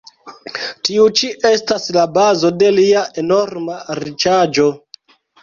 Tiu 0.87 1.03
ĉi 1.19 1.29
estas 1.49 1.85
la 1.97 2.05
bazo 2.15 2.51
de 2.65 2.71
lia 2.79 3.05
enorma 3.25 3.79
riĉaĵo. 4.01 4.69